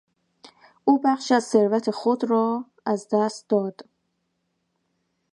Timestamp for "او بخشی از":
0.85-1.43